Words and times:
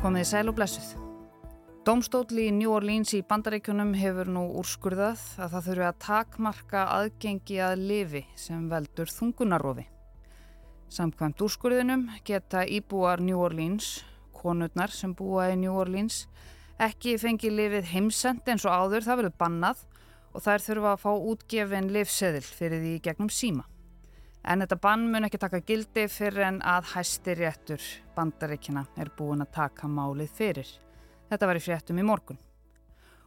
Komið 0.00 0.22
í 0.24 0.28
sæl 0.30 0.48
og 0.48 0.54
blessuð. 0.56 0.92
Dómstóli 1.84 2.46
í 2.48 2.52
New 2.56 2.70
Orleans 2.72 3.10
í 3.12 3.18
bandaríkunum 3.20 3.90
hefur 4.00 4.30
nú 4.32 4.46
úrskurðað 4.56 5.20
að 5.44 5.50
það 5.52 5.66
þurfi 5.66 5.84
að 5.84 5.98
takmarka 6.04 6.84
aðgengi 6.94 7.58
að 7.60 7.82
lifi 7.90 8.22
sem 8.32 8.62
veldur 8.70 9.12
þungunarofi. 9.12 9.84
Samkvæmt 10.88 11.44
úrskurðinum 11.44 12.06
geta 12.24 12.62
íbúar 12.64 13.20
New 13.20 13.42
Orleans, 13.44 13.90
konurnar 14.32 14.88
sem 14.88 15.12
búa 15.12 15.50
í 15.52 15.58
New 15.60 15.76
Orleans, 15.76 16.22
ekki 16.80 17.18
fengi 17.20 17.52
lifið 17.52 17.92
heimsend 17.92 18.48
eins 18.48 18.64
og 18.64 18.72
áður 18.72 19.04
það 19.04 19.20
verður 19.20 19.36
bannað 19.44 19.84
og 20.32 20.46
þær 20.46 20.64
þurfa 20.70 20.94
að 20.94 21.04
fá 21.04 21.12
útgefin 21.34 21.92
livseðil 21.92 22.46
fyrir 22.48 22.80
því 22.86 22.94
gegnum 23.04 23.28
síma. 23.28 23.68
En 24.44 24.62
þetta 24.62 24.78
bann 24.80 25.08
mun 25.12 25.26
ekki 25.26 25.38
taka 25.40 25.60
gildi 25.60 26.06
fyrir 26.08 26.46
en 26.46 26.60
að 26.64 26.94
hæsti 26.94 27.34
réttur 27.36 27.88
bandaríkina 28.16 28.86
er 28.96 29.10
búin 29.16 29.44
að 29.44 29.52
taka 29.58 29.88
málið 29.88 30.30
fyrir. 30.38 30.70
Þetta 31.28 31.48
var 31.50 31.60
í 31.60 31.64
fréttum 31.64 32.00
í 32.00 32.06
morgun. 32.06 32.40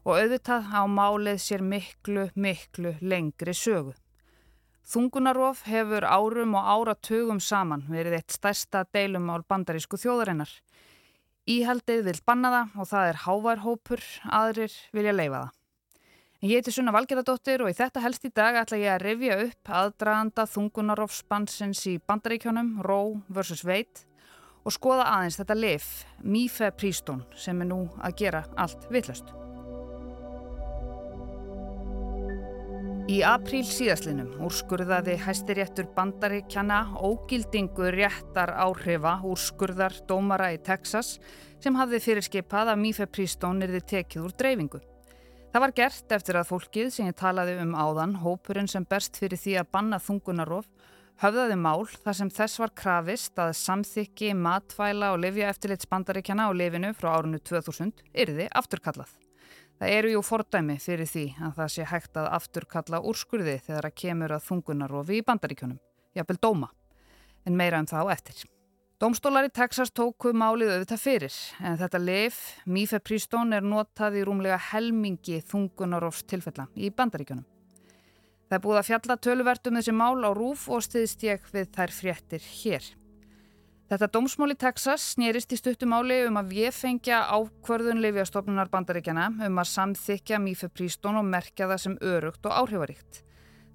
Og 0.03 0.17
auðvitað 0.17 0.71
á 0.73 0.81
málið 0.89 1.37
sér 1.39 1.61
miklu, 1.63 2.25
miklu 2.35 2.95
lengri 2.99 3.53
sögu. 3.55 3.93
Þungunarof 4.83 5.61
hefur 5.69 6.03
árum 6.03 6.57
og 6.59 6.65
áratugum 6.67 7.39
saman 7.39 7.85
verið 7.87 8.17
eitt 8.17 8.35
stærsta 8.35 8.83
deilumál 8.91 9.45
bandarísku 9.47 9.95
þjóðarinnar. 10.01 10.51
Íhaldið 11.47 12.03
vil 12.09 12.19
banna 12.25 12.51
það 12.51 12.79
og 12.81 12.89
það 12.89 13.09
er 13.11 13.21
hávarhópur, 13.23 14.03
aðrir 14.27 14.75
vilja 14.91 15.15
leifa 15.15 15.45
það. 15.45 15.62
Ég 16.43 16.57
heiti 16.59 16.73
Sunna 16.75 16.91
Valgeradóttir 16.91 17.61
og 17.63 17.69
í 17.71 17.75
þetta 17.77 18.01
helst 18.03 18.25
í 18.27 18.29
dag 18.35 18.57
ætla 18.59 18.75
ég 18.75 18.89
að 18.91 19.03
revja 19.05 19.35
upp 19.45 19.69
aðdraganda 19.79 20.43
þungunarofsbansins 20.51 21.85
í 21.87 21.93
bandaríkjónum, 22.03 22.73
Roe 22.83 23.21
vs. 23.31 23.61
Wade 23.63 24.03
og 24.67 24.75
skoða 24.75 25.05
aðeins 25.13 25.39
þetta 25.39 25.55
lif, 25.55 25.87
Mifepristón, 26.19 27.23
sem 27.39 27.63
er 27.63 27.71
nú 27.71 27.79
að 27.95 28.19
gera 28.25 28.43
allt 28.59 28.83
vittlust. 28.91 29.31
Í 33.07 33.23
apríl 33.23 33.63
síðaslinum 33.63 34.35
úrskurðaði 34.43 35.21
hæstiréttur 35.23 35.93
bandaríkjana 35.95 36.85
ógildingu 36.99 37.87
réttar 37.95 38.51
áhrifa 38.51 39.21
úrskurðar 39.23 39.95
dómara 40.11 40.51
í 40.51 40.59
Texas 40.59 41.21
sem 41.63 41.79
hafði 41.79 42.03
fyrirskipað 42.03 42.75
að 42.75 42.83
Mifepristón 42.89 43.63
erði 43.63 43.87
tekið 43.95 44.27
úr 44.27 44.35
dreifingu. 44.43 44.89
Það 45.53 45.61
var 45.61 45.71
gert 45.77 46.13
eftir 46.15 46.37
að 46.39 46.47
fólkið 46.49 46.87
sem 46.89 47.07
ég 47.11 47.13
talaði 47.13 47.59
um 47.61 47.75
áðan, 47.77 48.15
hópurinn 48.23 48.65
sem 48.71 48.87
berst 48.89 49.19
fyrir 49.21 49.37
því 49.37 49.51
að 49.61 49.67
banna 49.75 49.99
þungunarof, 50.01 50.65
höfðaði 51.21 51.57
mál 51.61 51.83
þar 51.93 52.15
sem 52.17 52.31
þess 52.33 52.61
var 52.63 52.71
krafist 52.73 53.37
að 53.37 53.51
samþykki, 53.59 54.31
matvæla 54.33 55.11
og 55.13 55.21
lifja 55.21 55.51
eftirlits 55.53 55.85
bandaríkjana 55.91 56.47
á 56.49 56.57
lifinu 56.57 56.89
frá 56.97 57.11
árunnu 57.19 57.37
2000 57.37 58.01
yrði 58.25 58.47
afturkallað. 58.49 59.11
Það 59.77 59.93
eru 59.99 60.15
jú 60.15 60.23
fordæmi 60.25 60.79
fyrir 60.81 61.11
því 61.13 61.27
að 61.37 61.53
það 61.59 61.71
sé 61.75 61.87
hægt 61.91 62.17
að 62.17 62.31
afturkalla 62.39 63.03
úrskurði 63.13 63.59
þegar 63.67 63.91
að 63.91 63.97
kemur 64.07 64.33
að 64.33 64.47
þungunarofi 64.49 65.21
í 65.21 65.27
bandaríkjunum, 65.29 65.77
jafnvel 66.17 66.41
dóma, 66.41 66.73
en 67.45 67.61
meira 67.61 67.77
um 67.77 67.93
það 67.93 68.09
á 68.09 68.13
eftir. 68.17 68.41
Dómstólar 69.03 69.49
í 69.49 69.51
Texas 69.51 69.89
tóku 69.91 70.29
málið 70.31 70.69
auðvitað 70.77 71.01
fyrir 71.01 71.37
en 71.59 71.73
þetta 71.75 71.99
lif, 71.99 72.37
Mifepristón, 72.71 73.49
er 73.51 73.65
notað 73.67 74.15
í 74.15 74.21
rúmlega 74.23 74.55
helmingi 74.69 75.41
þungunarofs 75.49 76.21
tilfella 76.23 76.69
í 76.79 76.87
bandaríkjunum. 76.87 77.43
Það 78.47 78.55
er 78.55 78.61
búið 78.63 78.79
að 78.79 78.87
fjalla 78.87 79.17
töluvert 79.27 79.67
um 79.67 79.79
þessi 79.79 79.95
mál 79.99 80.23
á 80.23 80.31
rúf 80.31 80.69
og 80.71 80.85
stiðst 80.87 81.25
ég 81.27 81.43
við 81.51 81.67
þær 81.75 81.93
fréttir 81.97 82.47
hér. 82.61 82.87
Þetta 83.91 84.11
dómsmál 84.15 84.55
í 84.55 84.57
Texas 84.63 85.09
snýrist 85.17 85.51
í 85.51 85.59
stuttumáli 85.59 86.21
um 86.29 86.39
að 86.39 86.55
við 86.55 86.71
fengja 86.77 87.25
ákvörðun 87.27 87.99
lifjastofnunar 88.07 88.71
bandaríkjana 88.71 89.27
um 89.49 89.59
að 89.65 89.71
samþykja 89.73 90.39
Mifepristón 90.47 91.19
og 91.19 91.27
merkja 91.27 91.67
það 91.73 91.83
sem 91.89 91.99
örugt 91.99 92.47
og 92.47 92.55
áhrifaríkt. 92.55 93.25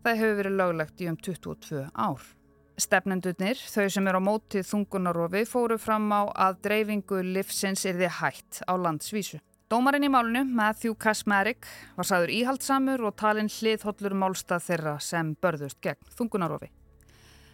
Það 0.00 0.20
hefur 0.24 0.40
verið 0.40 0.60
löglegt 0.62 1.04
í 1.04 1.12
um 1.12 1.20
22 1.20 1.84
ár. 1.92 2.37
Stefnendurnir, 2.78 3.58
þau 3.58 3.88
sem 3.90 4.06
er 4.06 4.16
á 4.16 4.22
mótið 4.22 4.66
þungunarofi, 4.68 5.42
fóru 5.50 5.78
fram 5.82 6.06
á 6.14 6.30
að 6.30 6.60
dreifingu 6.62 7.20
livsins 7.26 7.82
er 7.88 7.98
þið 7.98 8.12
hætt 8.20 8.60
á 8.70 8.72
landsvísu. 8.78 9.40
Dómarinn 9.68 10.06
í 10.06 10.10
málunu, 10.12 10.44
Matthew 10.46 10.94
Kasmerik, 10.94 11.66
var 11.98 12.06
saður 12.06 12.30
íhaldsamur 12.32 13.02
og 13.04 13.16
talinn 13.18 13.50
hliðhollur 13.52 14.14
málstað 14.16 14.62
þeirra 14.68 14.94
sem 15.02 15.34
börðust 15.42 15.80
gegn 15.84 16.14
þungunarofi. 16.16 16.70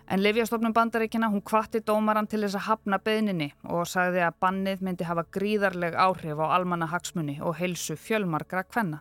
En 0.05 0.21
Livjastofnum 0.21 0.77
bandaríkina, 0.77 1.31
hún 1.33 1.41
kvatti 1.41 1.81
dómaran 1.81 2.29
til 2.29 2.43
þess 2.45 2.59
að 2.61 2.67
hafna 2.69 3.01
beðninni 3.01 3.49
og 3.65 3.89
sagði 3.89 4.21
að 4.27 4.37
bannið 4.45 4.85
myndi 4.85 5.09
hafa 5.09 5.25
gríðarleg 5.33 5.97
áhrif 5.97 6.45
á 6.45 6.53
almanna 6.53 6.91
hagsmunni 6.93 7.39
og 7.41 7.57
heilsu 7.57 7.97
fjölmarkra 7.97 8.67
kvenna. 8.69 9.01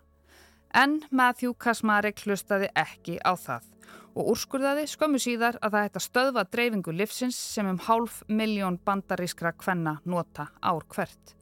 En 0.73 1.03
Matthew 1.13 1.53
Kasmerik 1.53 2.23
hlustaði 2.25 2.72
ekki 2.73 3.19
á 3.22 3.38
það 3.38 3.69
og 4.13 4.29
úrskurðaði 4.34 4.88
skömmu 4.89 5.19
síðar 5.22 5.57
að 5.61 5.75
það 5.75 5.85
hætti 5.85 6.00
að 6.00 6.06
stöðva 6.06 6.44
dreifingu 6.50 6.94
livsins 6.94 7.38
sem 7.38 7.69
um 7.69 7.79
hálf 7.81 8.19
miljón 8.29 8.79
bandarískra 8.85 9.53
kvenna 9.57 10.00
nota 10.06 10.47
ár 10.61 10.85
hvert. 10.89 11.34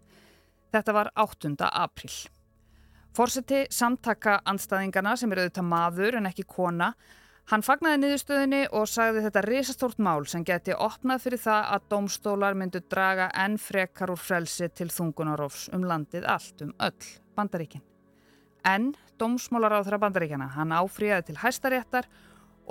Þetta 0.72 0.96
var 0.96 1.12
8. 1.20 1.56
april. 1.68 2.12
Fórseti 3.16 3.66
samtaka 3.72 4.38
anstæðingana 4.48 5.18
sem 5.20 5.32
eru 5.32 5.44
auðvitað 5.44 5.68
maður 5.68 6.18
en 6.20 6.30
ekki 6.30 6.46
kona, 6.48 6.94
hann 7.52 7.64
fagnaði 7.64 8.00
niðurstöðinni 8.06 8.62
og 8.72 8.88
sagði 8.88 9.26
þetta 9.28 9.46
risastórt 9.48 10.00
mál 10.00 10.24
sem 10.32 10.48
geti 10.48 10.76
opnað 10.76 11.26
fyrir 11.26 11.44
það 11.44 11.70
að 11.76 11.88
domstólar 11.92 12.56
myndu 12.56 12.84
draga 12.88 13.28
enn 13.46 13.60
frekar 13.60 14.16
úr 14.16 14.20
frelsi 14.20 14.72
til 14.72 14.88
þungunarófs 14.92 15.70
um 15.76 15.88
landið 15.88 16.28
allt 16.36 16.68
um 16.68 16.76
öll 16.80 17.16
bandaríkin. 17.36 17.84
En 18.66 18.92
þeirra 19.16 20.02
bandaríkjana, 20.02 20.52
hann 20.56 20.76
áfríðaði 20.76 21.32
til 21.32 21.42
hæstaréttar 21.42 22.08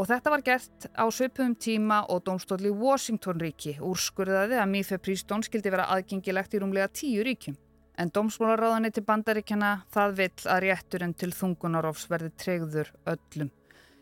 Og 0.01 0.07
þetta 0.09 0.31
var 0.33 0.43
gert 0.45 0.87
á 0.97 1.05
svipum 1.13 1.55
tíma 1.59 2.05
og 2.09 2.23
domstóli 2.25 2.71
Washington 2.73 3.41
ríki 3.43 3.75
úrskurðaði 3.85 4.57
að 4.57 4.71
Mifepristón 4.73 5.45
skildi 5.45 5.73
vera 5.75 5.89
aðgengilegt 5.93 6.55
í 6.57 6.61
rúmlega 6.63 6.89
tíu 6.89 7.25
ríkjum. 7.27 7.59
En 8.01 8.13
domsmólaráðanir 8.15 8.95
til 8.97 9.05
bandaríkjana 9.05 9.73
það 9.93 10.17
vill 10.23 10.47
að 10.55 10.63
rétturinn 10.65 11.13
til 11.21 11.35
þungunarofs 11.37 12.07
verði 12.09 12.31
tregður 12.41 12.95
öllum, 13.13 13.51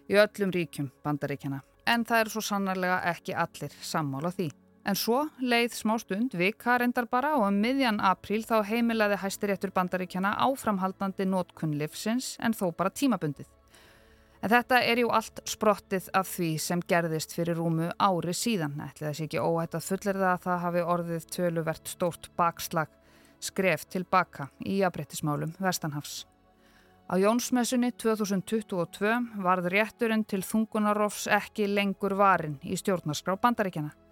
í 0.07 0.21
öllum 0.23 0.55
ríkjum 0.55 0.93
bandaríkjana. 1.03 1.65
En 1.89 2.05
það 2.07 2.21
eru 2.21 2.37
svo 2.37 2.47
sannarlega 2.47 3.01
ekki 3.11 3.35
allir 3.35 3.75
sammála 3.83 4.31
því. 4.37 4.53
En 4.89 4.97
svo 4.97 5.27
leið 5.45 5.75
smá 5.77 5.99
stund 6.01 6.33
vika 6.39 6.79
reyndar 6.81 7.05
bara 7.13 7.35
og 7.37 7.51
um 7.51 7.57
miðjan 7.61 7.99
april 8.01 8.41
þá 8.49 8.63
heimilaði 8.71 9.19
hæstiréttur 9.21 9.73
bandaríkjana 9.77 10.31
áframhaldandi 10.47 11.27
nótkunn 11.29 11.75
livsins 11.77 12.37
en 12.41 12.57
þó 12.57 12.71
bara 12.73 12.95
tímabundið. 12.95 13.51
En 14.41 14.53
þetta 14.55 14.79
er 14.87 15.03
jú 15.03 15.11
allt 15.13 15.43
sprottið 15.51 16.09
af 16.17 16.31
því 16.31 16.51
sem 16.63 16.81
gerðist 16.89 17.37
fyrir 17.37 17.59
rúmu 17.59 17.91
ári 17.99 18.33
síðan. 18.33 18.79
Ætli 18.87 19.11
þessi 19.11 19.27
ekki 19.27 19.43
óhætt 19.43 19.77
að 19.77 19.87
fullir 19.91 20.23
það 20.23 20.31
að 20.31 20.43
það 20.47 20.65
hafi 20.65 20.87
orðið 20.95 21.29
töluvert 21.37 21.93
stórt 21.93 22.33
bakslag 22.39 22.97
skref 23.45 23.85
tilbaka 23.93 24.49
í 24.65 24.81
aðbrettismálum 24.87 25.53
Vestanhafs. 25.61 26.25
Á 27.13 27.15
Jónsmessunni 27.21 27.93
2022 27.93 29.15
varð 29.45 29.69
rétturinn 29.75 30.25
til 30.25 30.41
þungunarofs 30.45 31.27
ekki 31.29 31.69
lengur 31.69 32.17
varin 32.17 32.61
í 32.65 32.77
stjórnarskrá 32.79 33.37
bandaríkjana. 33.41 34.08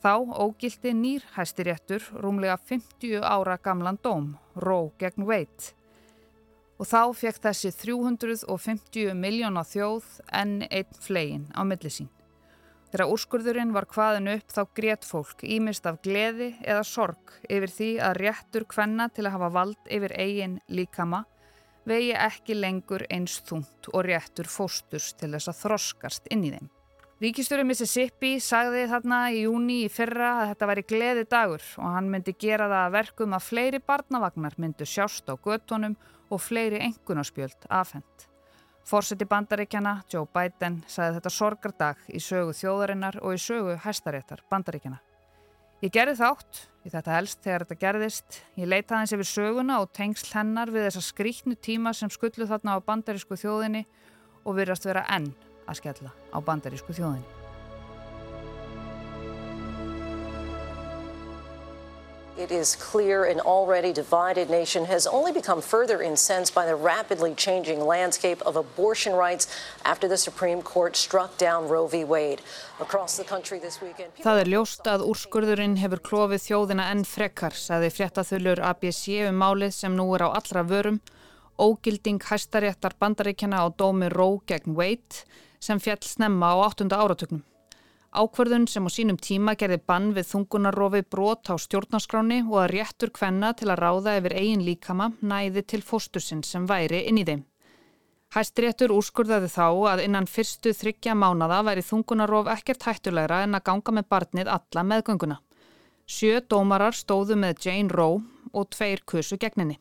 Þá 0.00 0.14
ógildi 0.40 0.94
nýr 0.96 1.26
hæstiréttur 1.34 2.06
rúmlega 2.22 2.56
50 2.56 3.20
ára 3.20 3.58
gamlan 3.60 3.98
dóm, 4.00 4.32
Ró 4.56 4.92
gegn 4.98 5.26
Veit 5.28 5.74
og 6.80 6.88
þá 6.88 7.12
fekk 7.12 7.42
þessi 7.44 7.70
350 7.76 9.12
miljóna 9.12 9.66
þjóð 9.68 10.06
enn 10.32 10.62
einn 10.70 10.96
flegin 11.04 11.44
á 11.52 11.60
millisín. 11.68 12.08
Þegar 12.90 13.12
úrskurðurinn 13.12 13.74
var 13.76 13.86
hvaðin 13.92 14.32
upp 14.32 14.50
þá 14.50 14.62
grétt 14.74 15.04
fólk 15.06 15.44
ímist 15.44 15.84
af 15.86 16.00
gleði 16.02 16.54
eða 16.64 16.86
sorg 16.88 17.36
yfir 17.44 17.74
því 17.76 17.90
að 18.08 18.16
réttur 18.24 18.66
kvenna 18.72 19.10
til 19.12 19.28
að 19.28 19.36
hafa 19.36 19.52
vald 19.60 19.92
yfir 19.92 20.16
eigin 20.16 20.56
líkama 20.72 21.26
vegi 21.86 22.16
ekki 22.16 22.56
lengur 22.56 23.04
eins 23.12 23.38
þúnt 23.46 23.92
og 23.92 24.08
réttur 24.08 24.48
fósturs 24.50 25.12
til 25.20 25.34
þess 25.36 25.52
að 25.52 25.60
þroskast 25.60 26.32
inn 26.32 26.48
í 26.48 26.54
þeim. 26.56 26.72
Ríkistöru 27.20 27.66
Mississippi 27.68 28.38
sagði 28.40 28.86
þarna 28.88 29.16
í 29.28 29.42
júni 29.42 29.82
í 29.84 29.88
fyrra 29.92 30.30
að 30.38 30.46
þetta 30.54 30.68
væri 30.70 30.84
gleði 30.88 31.24
dagur 31.28 31.64
og 31.76 31.90
hann 31.92 32.06
myndi 32.08 32.32
gera 32.32 32.64
það 32.70 32.84
að 32.86 32.94
verkum 32.94 33.34
að 33.36 33.44
fleiri 33.44 33.80
barnavagnar 33.90 34.56
myndu 34.56 34.86
sjást 34.88 35.28
á 35.28 35.36
göttunum 35.36 35.98
og 36.32 36.40
fleiri 36.40 36.80
engunarspjöld 36.86 37.66
afhengt. 37.68 38.24
Fórseti 38.88 39.28
bandaríkjana, 39.28 39.98
Joe 40.08 40.24
Biden, 40.32 40.78
sagði 40.88 41.18
þetta 41.18 41.34
sorgardag 41.34 42.00
í 42.08 42.22
sögu 42.24 42.56
þjóðarinnar 42.56 43.20
og 43.20 43.36
í 43.36 43.42
sögu 43.44 43.76
hæstaréttar 43.84 44.40
bandaríkjana. 44.48 45.02
Ég 45.84 45.92
gerði 45.92 46.16
þátt, 46.22 46.64
í 46.88 46.94
þetta 46.96 47.18
helst 47.18 47.44
þegar 47.44 47.66
þetta 47.66 47.80
gerðist, 47.84 48.40
ég 48.56 48.72
leita 48.72 48.96
aðeins 48.96 49.12
yfir 49.18 49.32
söguna 49.34 49.82
og 49.84 49.92
tengsl 49.92 50.32
hennar 50.38 50.72
við 50.72 50.88
þessa 50.88 51.04
skrítnu 51.04 51.60
tíma 51.60 51.92
sem 51.92 52.08
skullu 52.08 52.48
þarna 52.48 52.80
á 52.80 52.86
bandarísku 52.88 53.36
þjóðinni 53.44 53.84
og 54.40 54.56
virðast 54.56 54.88
vera 54.88 55.04
enn 55.12 55.28
að 55.70 55.82
skella 55.82 56.10
á 56.34 56.38
bandarísku 56.42 56.96
þjóðinni. 56.96 57.40
It 62.40 62.52
is 62.52 62.74
clear 62.76 63.24
an 63.26 63.38
already 63.40 63.92
divided 63.92 64.48
nation 64.48 64.86
has 64.86 65.06
only 65.06 65.30
become 65.30 65.60
further 65.60 66.00
incensed 66.00 66.54
by 66.54 66.64
the 66.64 66.74
rapidly 66.74 67.34
changing 67.34 67.84
landscape 67.84 68.40
of 68.46 68.56
abortion 68.56 69.12
rights 69.12 69.46
after 69.84 70.08
the 70.08 70.16
Supreme 70.16 70.62
Court 70.62 70.96
struck 70.96 71.36
down 71.36 71.68
Roe 71.68 71.86
v. 71.86 72.02
Wade. 72.04 72.40
Across 72.80 73.18
the 73.18 73.24
country 73.24 73.58
this 73.58 73.82
weekend... 73.82 74.16
Það 74.24 74.40
er 74.40 74.52
ljóst 74.54 74.88
að 74.88 75.04
úrskurðurinn 75.10 75.76
hefur 75.82 76.00
klófið 76.00 76.46
þjóðina 76.46 76.88
enn 76.94 77.04
frekkar, 77.04 77.52
saði 77.52 77.92
fréttaþullur 77.92 78.64
ABC 78.70 79.20
um 79.28 79.36
málið 79.36 79.76
sem 79.76 79.92
nú 79.92 80.08
er 80.16 80.24
á 80.24 80.32
allra 80.32 80.64
vörum, 80.64 81.02
ógilding 81.60 82.24
hæstaréttar 82.24 82.96
bandaríkjana 82.96 83.60
á 83.60 83.68
dómi 83.68 84.08
Roe 84.08 84.40
gegn 84.48 84.78
Wade 84.80 85.28
sem 85.60 85.78
fjall 85.78 86.02
snemma 86.02 86.50
á 86.50 86.56
8. 86.72 86.88
áratöknum. 86.90 87.44
Ákverðun 88.10 88.66
sem 88.66 88.82
á 88.82 88.90
sínum 88.90 89.18
tíma 89.22 89.52
gerði 89.54 89.78
bann 89.86 90.08
við 90.16 90.26
þungunarofi 90.32 91.04
brot 91.06 91.46
á 91.46 91.54
stjórnarskráni 91.54 92.40
og 92.48 92.56
að 92.64 92.72
réttur 92.72 93.12
kvenna 93.14 93.52
til 93.54 93.68
að 93.70 93.82
ráða 93.84 94.16
yfir 94.18 94.34
eigin 94.34 94.64
líkama 94.66 95.12
næði 95.20 95.62
til 95.62 95.82
fóstursinn 95.86 96.42
sem 96.42 96.66
væri 96.66 97.04
inn 97.06 97.20
í 97.22 97.26
þeim. 97.28 97.44
Hæstréttur 98.34 98.92
úrskurðaði 98.94 99.50
þá 99.50 99.68
að 99.92 100.02
innan 100.06 100.26
fyrstu 100.30 100.72
þryggja 100.74 101.14
mánada 101.18 101.60
væri 101.66 101.82
þungunarof 101.86 102.50
ekkert 102.56 102.86
hættulegra 102.86 103.44
en 103.44 103.58
að 103.58 103.64
ganga 103.70 103.94
með 103.94 104.10
barnið 104.10 104.50
alla 104.56 104.84
meðgönguna. 104.90 105.38
Sjö 106.06 106.40
dómarar 106.42 106.94
stóðu 106.94 107.38
með 107.38 107.62
Jane 107.66 107.94
Roe 107.94 108.18
og 108.50 108.70
tveir 108.74 109.02
kusu 109.06 109.38
gegninni. 109.38 109.78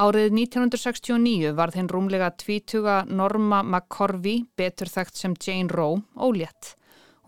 Árið 0.00 0.30
1969 0.32 1.50
var 1.52 1.74
þinn 1.74 1.88
rúmlega 1.92 2.30
tvítuga 2.40 3.02
Norma 3.04 3.58
McCorvey 3.60 4.46
betur 4.56 4.88
þekkt 4.88 5.18
sem 5.20 5.34
Jane 5.36 5.68
Roe 5.68 5.98
ólétt. 6.16 6.70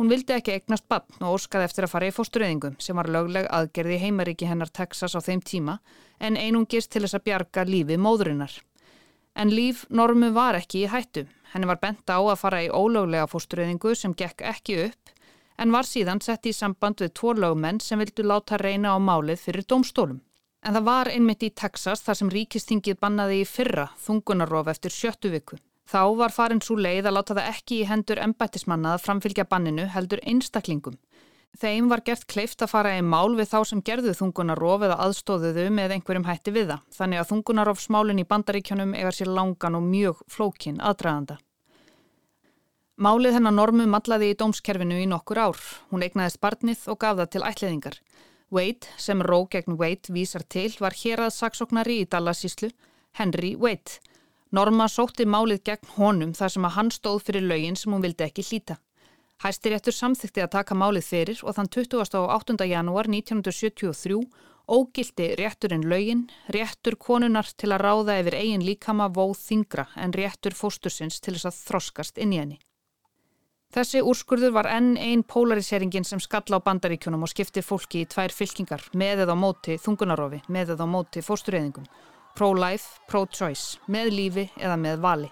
Hún 0.00 0.08
vildi 0.08 0.32
ekki 0.32 0.54
eignast 0.54 0.86
bann 0.88 1.04
og 1.20 1.34
óskaði 1.36 1.68
eftir 1.68 1.84
að 1.84 1.92
fara 1.92 2.08
í 2.08 2.14
fóstureyðingum 2.16 2.78
sem 2.80 2.96
var 2.96 3.10
lögleg 3.12 3.50
aðgerði 3.52 3.98
heimaríki 4.06 4.48
hennar 4.48 4.72
Texas 4.72 5.12
á 5.12 5.20
þeim 5.20 5.44
tíma 5.44 5.76
en 6.16 6.40
einungist 6.40 6.94
til 6.94 7.04
þess 7.04 7.18
að 7.20 7.26
bjarga 7.28 7.66
lífi 7.68 8.00
móðurinnar. 8.00 8.56
En 9.36 9.52
líf 9.52 9.84
normu 9.92 10.32
var 10.32 10.56
ekki 10.56 10.86
í 10.86 10.88
hættu. 10.88 11.26
Henni 11.52 11.68
var 11.68 11.84
bent 11.84 12.08
á 12.08 12.16
að 12.24 12.40
fara 12.40 12.64
í 12.64 12.72
ólöglega 12.72 13.28
fóstureyðingu 13.28 13.92
sem 14.00 14.16
gekk 14.16 14.48
ekki 14.48 14.80
upp 14.88 15.16
en 15.60 15.76
var 15.76 15.84
síðan 15.84 16.24
sett 16.24 16.48
í 16.48 16.56
samband 16.56 17.04
við 17.04 17.18
tvo 17.20 17.36
lögmenn 17.36 17.84
sem 17.84 18.00
vildu 18.00 18.24
láta 18.24 18.56
reyna 18.56 18.96
á 18.96 18.98
málið 18.98 19.44
fyrir 19.44 19.68
domstólum. 19.68 20.22
En 20.62 20.76
það 20.76 20.86
var 20.86 21.10
einmitt 21.10 21.42
í 21.42 21.50
Texas 21.50 22.04
þar 22.06 22.18
sem 22.20 22.30
ríkistingið 22.30 23.00
bannaði 23.02 23.40
í 23.42 23.46
fyrra 23.48 23.88
þungunarof 24.04 24.70
eftir 24.70 24.94
sjöttu 24.94 25.32
viku. 25.32 25.58
Þá 25.90 26.02
var 26.20 26.30
farin 26.30 26.62
svo 26.62 26.76
leið 26.78 27.08
að 27.10 27.16
láta 27.16 27.34
það 27.34 27.48
ekki 27.50 27.80
í 27.80 27.88
hendur 27.88 28.20
embættismanna 28.22 28.94
að 28.94 29.02
framfylgja 29.08 29.48
banninu 29.50 29.88
heldur 29.90 30.22
einstaklingum. 30.22 31.00
Þeim 31.60 31.90
var 31.90 32.00
gert 32.06 32.24
kleift 32.30 32.62
að 32.64 32.70
fara 32.72 32.94
í 32.96 33.02
mál 33.04 33.34
við 33.36 33.50
þá 33.50 33.58
sem 33.68 33.82
gerðu 33.84 34.14
þungunarof 34.16 34.86
eða 34.86 35.00
aðstóðuðu 35.04 35.66
með 35.74 35.96
einhverjum 35.98 36.28
hætti 36.30 36.54
við 36.54 36.70
það. 36.70 36.86
Þannig 36.96 37.20
að 37.20 37.28
þungunarofsmálin 37.32 38.22
í 38.22 38.28
bandaríkjónum 38.30 38.94
egar 38.96 39.18
sér 39.18 39.32
langan 39.36 39.76
og 39.76 39.84
mjög 39.84 40.22
flókin 40.32 40.80
aðdraganda. 40.80 41.36
Málið 43.02 43.36
hennar 43.36 43.56
normu 43.56 43.84
matlaði 43.90 44.30
í 44.30 44.38
dómskerfinu 44.38 45.02
í 45.02 45.10
nokkur 45.10 45.42
ár. 45.42 45.60
Hún 45.90 46.06
eignaðist 46.06 46.40
barnið 46.40 46.86
og 46.92 47.00
gaf 47.02 47.18
það 47.18 47.30
til 47.34 47.44
ætliðingar. 47.50 48.00
Wade, 48.52 48.86
sem 49.00 49.22
Ró 49.24 49.46
gegn 49.48 49.78
Wade 49.80 50.12
vísar 50.12 50.44
til, 50.44 50.70
var 50.78 50.92
hér 50.92 51.24
að 51.24 51.36
saksóknari 51.38 52.02
í 52.02 52.08
Dallasíslu, 52.12 52.68
Henry 53.16 53.54
Wade. 53.56 53.98
Norma 54.52 54.88
sótti 54.92 55.24
málið 55.24 55.62
gegn 55.70 55.92
honum 55.96 56.34
þar 56.36 56.52
sem 56.52 56.66
að 56.68 56.74
hann 56.76 56.90
stóð 56.92 57.22
fyrir 57.26 57.46
lögin 57.48 57.78
sem 57.80 57.94
hún 57.94 58.04
vildi 58.04 58.26
ekki 58.26 58.44
hlýta. 58.44 58.76
Hæstiréttur 59.42 59.96
samþykti 59.96 60.44
að 60.44 60.52
taka 60.58 60.76
málið 60.76 61.08
fyrir 61.08 61.40
og 61.42 61.56
þann 61.56 61.70
28. 61.72 62.66
janúar 62.68 63.08
1973 63.08 64.20
ógildi 64.68 65.30
rétturinn 65.40 65.88
lögin, 65.88 66.26
réttur 66.52 66.98
konunar 67.00 67.48
til 67.56 67.72
að 67.72 67.82
ráða 67.86 68.18
yfir 68.20 68.36
eigin 68.38 68.66
líkama 68.66 69.08
vóð 69.08 69.34
þingra 69.40 69.88
en 69.96 70.14
réttur 70.14 70.54
fóstursins 70.54 71.18
til 71.20 71.34
þess 71.34 71.50
að 71.50 71.58
þroskast 71.70 72.20
inn 72.22 72.36
í 72.36 72.42
henni. 72.42 72.60
Þessi 73.72 74.02
úrskurður 74.04 74.52
var 74.52 74.66
enn 74.68 74.94
einn 75.00 75.22
pólariseringin 75.24 76.04
sem 76.04 76.20
skalla 76.20 76.60
á 76.60 76.64
bandaríkjunum 76.64 77.22
og 77.24 77.30
skipti 77.32 77.62
fólki 77.64 78.02
í 78.04 78.08
tvær 78.08 78.34
fylkingar 78.36 78.82
með 78.92 79.24
eða 79.24 79.32
á 79.32 79.42
móti 79.42 79.78
þungunarofi, 79.80 80.42
með 80.52 80.74
eða 80.74 80.84
á 80.84 80.92
móti 80.92 81.22
fóstureyðingum 81.24 81.86
pro-life, 82.36 83.00
pro-choice, 83.08 83.78
með 83.92 84.10
lífi 84.12 84.44
eða 84.60 84.76
með 84.80 85.00
vali. 85.04 85.30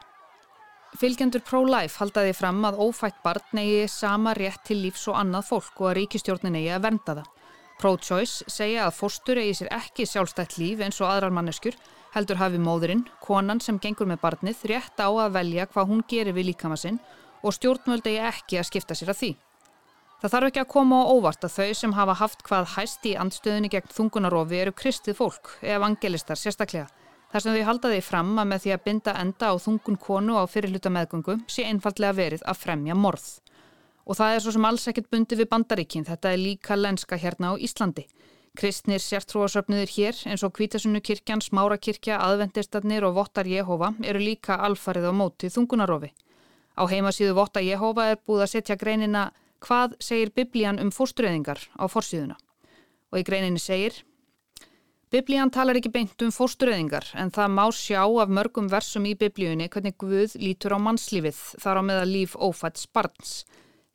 Fylgjendur 1.00 1.44
pro-life 1.46 2.00
haldaði 2.00 2.32
fram 2.34 2.64
að 2.66 2.81
ófætt 2.82 3.20
barn 3.25 3.60
eigi 3.62 3.87
sama 3.88 4.34
rétt 4.37 4.64
til 4.66 4.81
lífs 4.82 5.06
og 5.08 5.20
annað 5.20 5.46
fólk 5.52 5.81
og 5.81 5.90
að 5.90 5.96
ríkistjórnin 6.00 6.58
eigi 6.58 6.72
að 6.75 6.84
vernda 6.88 7.16
það. 7.20 7.31
Pro-choice 7.81 8.50
segja 8.52 8.84
að 8.87 8.96
fórstur 8.98 9.40
eigi 9.40 9.54
sér 9.60 9.72
ekki 9.78 10.04
sjálfstætt 10.08 10.58
líf 10.60 10.82
eins 10.84 11.00
og 11.00 11.08
aðrar 11.08 11.32
manneskur, 11.32 11.78
heldur 12.12 12.40
hafi 12.40 12.60
móðurinn, 12.60 13.06
konan 13.22 13.62
sem 13.62 13.78
gengur 13.81 14.10
með 14.10 14.20
barnið, 14.25 14.66
rétt 14.72 15.00
á 15.00 15.08
að 15.08 15.37
velja 15.38 15.69
hvað 15.70 15.92
hún 15.92 16.04
gerir 16.10 16.37
við 16.37 16.50
líkama 16.50 16.76
sinn 16.81 16.98
og 17.42 17.56
stjórnvöld 17.56 18.06
eigi 18.06 18.20
ekki 18.31 18.60
að 18.60 18.69
skipta 18.70 18.96
sér 18.98 19.12
að 19.14 19.20
því. 19.22 19.31
Það 20.20 20.32
þarf 20.34 20.48
ekki 20.50 20.60
að 20.60 20.72
koma 20.75 20.96
á 21.00 21.04
óvart 21.08 21.44
að 21.46 21.54
þau 21.54 21.75
sem 21.78 21.92
hafa 21.96 22.14
haft 22.20 22.42
hvað 22.44 22.72
hæst 22.75 23.06
í 23.08 23.14
andstöðunni 23.16 23.70
gegn 23.72 23.94
þungunarofi 23.96 24.58
eru 24.60 24.75
kristið 24.76 25.16
fólk, 25.16 25.54
evangelistar 25.64 26.37
sérstaklega. 26.37 26.90
Þar 27.32 27.44
sem 27.44 27.56
þau 27.56 27.66
halda 27.69 27.92
því 27.92 28.00
fram 28.04 28.32
að 28.42 28.50
með 28.50 28.64
því 28.64 28.75
að 28.75 28.84
binda 28.84 29.14
enda 29.16 29.48
á 29.48 29.54
þungun 29.64 29.96
konu 30.02 30.37
á 30.37 30.44
fyrirluta 30.50 30.92
meðgöngu 30.92 31.38
sé 31.48 31.64
einfallega 31.64 32.19
verið 32.19 32.44
að 32.44 32.60
fremja 32.66 32.96
morð. 32.98 33.28
Og 34.04 34.19
það 34.19 34.34
er 34.34 34.44
svo 34.44 34.52
sem 34.56 34.66
alls 34.69 34.88
ekkert 34.90 35.08
bundi 35.14 35.38
við 35.38 35.48
bandaríkinn, 35.54 36.04
þetta 36.04 36.34
er 36.34 36.42
líka 36.42 36.76
lenska 36.76 37.16
hérna 37.16 37.54
á 37.54 37.60
Íslandi. 37.62 38.04
Kristnir 38.58 39.00
sértrúasöfniðir 39.00 39.92
hér 39.94 40.25
eins 40.26 40.42
og 40.44 40.52
Kvítasunnu 40.56 41.00
kirkjan, 41.00 41.40
Smárakirkja, 41.40 42.19
aðvendistarnir 42.19 43.06
og 43.06 43.14
Vottar 43.16 43.46
Jehova 43.46 43.94
eru 44.02 44.20
líka 44.20 44.58
alfarið 44.58 45.06
á 45.08 45.12
móti 45.14 45.48
þungunarofi. 45.54 46.10
Á 46.80 46.88
heimasíðu 46.88 47.36
Vottar 47.36 47.66
Jehova 47.66 48.06
er 48.08 48.20
búið 48.24 48.46
að 48.46 48.52
setja 48.54 48.76
greinina 48.80 49.26
hvað 49.60 49.98
segir 50.00 50.30
biblían 50.32 50.80
um 50.80 50.88
fórstureyðingar 50.88 51.60
á 51.76 51.84
fórsíðuna. 51.92 52.38
Og 53.12 53.20
í 53.20 53.26
greininni 53.26 53.60
segir 53.60 53.98
Biblían 55.10 55.50
talar 55.50 55.74
ekki 55.74 55.90
beint 55.90 56.22
um 56.22 56.30
fórstureyðingar 56.30 57.08
en 57.18 57.32
það 57.34 57.48
má 57.52 57.64
sjá 57.74 58.04
af 58.22 58.30
mörgum 58.30 58.68
versum 58.70 59.08
í 59.10 59.16
biblíunni 59.18 59.66
hvernig 59.66 59.96
Guð 59.98 60.36
lítur 60.38 60.72
á 60.72 60.78
mannslífið 60.78 61.40
þar 61.58 61.80
á 61.80 61.82
meða 61.82 62.04
líf 62.06 62.36
ófætt 62.38 62.78
spartns. 62.78 63.32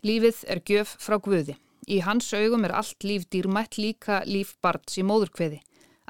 Lífið 0.04 0.42
er 0.52 0.60
gjöf 0.68 0.92
frá 1.00 1.16
Guði. 1.24 1.56
Í 1.88 2.02
hans 2.04 2.28
augum 2.36 2.68
er 2.68 2.76
allt 2.76 3.08
líf 3.08 3.30
dýrmætt 3.32 3.80
líka 3.80 4.20
líf 4.28 4.58
barns 4.62 5.00
í 5.00 5.06
móðurkveði. 5.08 5.62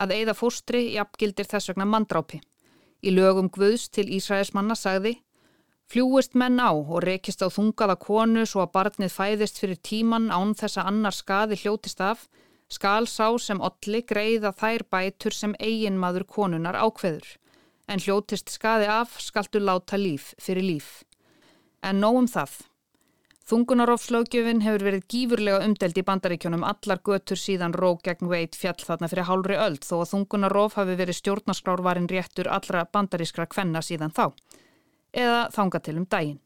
Að 0.01 0.15
eigða 0.17 0.35
fórstri 0.35 0.81
jafngildir 0.95 1.47
þess 1.53 1.69
vegna 1.69 1.85
mandrápi. 1.85 2.41
Í 3.05 3.13
lögum 3.13 3.51
Guðs 3.53 3.87
til 3.93 4.09
Ísraelsmanna 4.09 4.73
sagði 4.73 5.19
Fljúist 5.85 6.33
menn 6.33 6.57
á 6.57 6.73
og 6.73 7.03
rekist 7.05 7.43
á 7.45 7.47
þungaða 7.53 7.95
konu 8.01 8.43
svo 8.49 8.63
að 8.63 8.71
barnið 8.73 9.11
fæðist 9.13 9.59
fyrir 9.61 9.77
tíman 9.85 10.31
án 10.33 10.55
þess 10.57 10.79
að 10.81 10.87
annar 10.91 11.13
skaði 11.13 11.59
hljótist 11.61 12.01
af, 12.01 12.25
skal 12.73 13.05
sá 13.05 13.27
sem 13.37 13.61
olli 13.61 14.01
greiða 14.01 14.49
þær 14.57 14.85
bætur 14.89 15.35
sem 15.37 15.53
eigin 15.59 15.99
maður 16.01 16.25
konunar 16.25 16.79
ákveður. 16.81 17.27
En 17.85 18.01
hljótist 18.01 18.49
skaði 18.49 18.89
af 18.89 19.19
skaltu 19.21 19.61
láta 19.61 19.99
líf 20.01 20.33
fyrir 20.41 20.65
líf. 20.65 21.03
En 21.85 22.01
nógum 22.01 22.25
það. 22.25 22.57
Þungunarófslögjöfin 23.45 24.63
hefur 24.65 24.87
verið 24.87 25.03
gífurlega 25.05 25.61
umdelt 25.67 25.99
í 26.01 26.03
bandaríkjónum 26.07 26.65
allar 26.65 26.97
götur 27.05 27.37
síðan 27.37 27.77
rók 27.77 28.01
gegn 28.07 28.25
veit 28.31 28.57
fjall 28.57 28.81
þarna 28.81 29.11
fyrir 29.11 29.29
hálfri 29.29 29.59
öll 29.67 29.77
þó 29.85 29.99
að 29.99 30.11
þungunaróf 30.15 30.79
hafi 30.79 30.97
verið 30.97 31.19
stjórnarskrárvarin 31.19 32.09
réttur 32.09 32.49
allra 32.49 32.87
bandarískra 32.89 33.45
kvenna 33.45 33.85
síðan 33.85 34.15
þá 34.17 34.31
eða 35.15 35.47
þanga 35.55 35.81
til 35.81 35.97
um 36.01 36.05
daginn. 36.11 36.41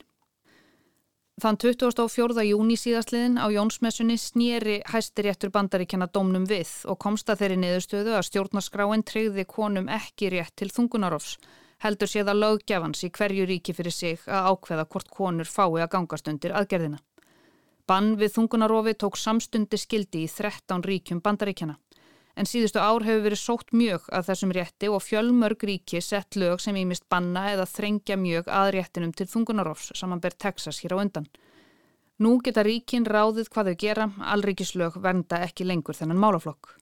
Þann 1.40 1.56
24. 1.56 2.44
júni 2.44 2.76
síðastliðin 2.76 3.38
á 3.40 3.48
Jónsmessunni 3.48 4.18
snýri 4.20 4.82
hæstiréttur 4.92 5.54
bandaríkjana 5.56 6.10
domnum 6.12 6.44
við 6.50 6.72
og 6.92 7.00
komsta 7.00 7.38
þeirri 7.40 7.56
niðurstöðu 7.62 8.18
að 8.18 8.26
stjórnarskráin 8.28 9.06
treyði 9.08 9.46
konum 9.48 9.88
ekki 9.88 10.34
rétt 10.34 10.58
til 10.60 10.68
þungunarofs, 10.76 11.38
heldur 11.80 12.12
séða 12.12 12.36
löggefans 12.36 13.06
í 13.08 13.12
hverju 13.16 13.48
ríki 13.48 13.76
fyrir 13.78 13.96
sig 13.96 14.26
að 14.28 14.52
ákveða 14.52 14.88
hvort 14.92 15.14
konur 15.16 15.48
fái 15.48 15.80
að 15.80 15.92
gangast 15.96 16.28
undir 16.28 16.58
aðgerðina. 16.60 17.00
Bann 17.88 18.18
við 18.20 18.36
þungunarofi 18.36 18.98
tók 19.00 19.16
samstundi 19.18 19.80
skildi 19.80 20.26
í 20.28 20.28
13 20.28 20.84
ríkjum 20.84 21.24
bandaríkjana 21.24 21.80
en 22.40 22.48
síðustu 22.48 22.80
ár 22.80 23.04
hefur 23.04 23.26
verið 23.26 23.42
sótt 23.42 23.74
mjög 23.76 24.08
að 24.16 24.30
þessum 24.30 24.54
rétti 24.56 24.90
og 24.90 25.04
fjölmörg 25.04 25.66
ríki 25.68 26.00
sett 26.02 26.38
lög 26.40 26.62
sem 26.64 26.78
ímist 26.80 27.04
banna 27.12 27.50
eða 27.52 27.68
þrengja 27.68 28.16
mjög 28.18 28.48
að 28.48 28.72
réttinum 28.78 29.12
til 29.14 29.28
þungunarofs 29.28 29.92
samanber 30.00 30.36
Texas 30.40 30.80
hér 30.84 30.96
á 30.96 31.02
undan. 31.04 31.28
Nú 32.20 32.38
geta 32.44 32.64
ríkin 32.64 33.08
ráðið 33.08 33.52
hvað 33.52 33.72
þau 33.72 33.80
gera, 33.84 34.08
allríkislög 34.34 34.98
vernda 35.04 35.44
ekki 35.46 35.68
lengur 35.68 35.96
þennan 35.96 36.20
málaflokk. 36.20 36.76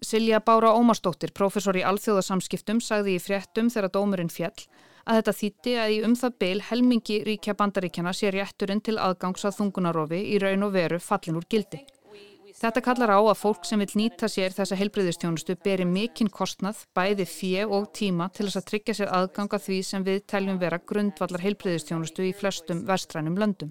Silja 0.00 0.40
Bára 0.40 0.72
Ómarsdóttir, 0.76 1.32
professor 1.36 1.76
í 1.76 1.84
alþjóðasamskiptum, 1.84 2.80
sagði 2.80 3.18
í 3.18 3.20
fréttum 3.20 3.68
þegar 3.68 3.92
dómurinn 3.96 4.32
fjall 4.32 4.56
að 5.04 5.20
þetta 5.20 5.36
þýtti 5.36 5.76
að 5.82 5.92
í 5.92 6.00
um 6.06 6.16
það 6.16 6.36
byl 6.44 6.58
helmingi 6.70 7.22
ríkja 7.26 7.56
bandaríkjana 7.56 8.12
sé 8.16 8.32
rétturinn 8.32 8.82
til 8.84 8.98
aðgangs 9.00 9.44
að 9.48 9.56
þungunarofi 9.60 10.20
í 10.34 10.38
raun 10.42 10.68
og 10.68 10.76
veru 10.76 11.00
fallin 11.02 11.40
úr 11.40 11.48
gildi. 11.50 11.82
Þetta 12.60 12.80
kallar 12.84 13.10
á 13.16 13.20
að 13.24 13.38
fólk 13.40 13.62
sem 13.64 13.80
vil 13.80 13.92
nýta 13.96 14.28
sér 14.28 14.52
þessa 14.52 14.76
heilbreyðistjónustu 14.76 15.54
beri 15.64 15.86
mikinn 15.88 16.28
kostnað, 16.28 16.82
bæði 16.92 17.24
fjö 17.24 17.62
og 17.72 17.86
tíma 17.96 18.26
til 18.36 18.44
þess 18.50 18.60
að 18.60 18.66
tryggja 18.68 18.94
sér 18.98 19.12
aðganga 19.16 19.60
því 19.64 19.78
sem 19.88 20.04
við 20.04 20.18
teljum 20.28 20.58
vera 20.60 20.78
grundvallar 20.92 21.40
heilbreyðistjónustu 21.40 22.26
í 22.28 22.34
flestum 22.36 22.82
vestrænum 22.90 23.38
löndum. 23.40 23.70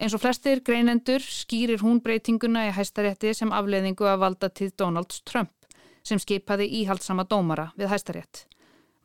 Eins 0.00 0.16
og 0.16 0.22
flestir 0.22 0.62
greinendur 0.64 1.20
skýrir 1.20 1.82
hún 1.84 2.00
breytinguna 2.00 2.68
í 2.70 2.72
hæstarétti 2.72 3.34
sem 3.36 3.52
afleiðingu 3.52 4.08
að 4.08 4.22
valda 4.24 4.48
til 4.48 4.70
Donalds 4.72 5.20
Trump 5.28 5.52
sem 6.06 6.22
skipaði 6.22 6.70
íhaldsama 6.80 7.26
dómara 7.28 7.68
við 7.76 7.92
hæstarétt. 7.92 8.46